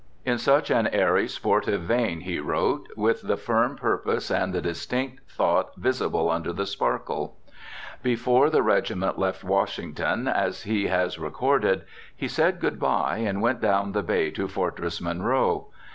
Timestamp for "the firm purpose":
3.21-4.31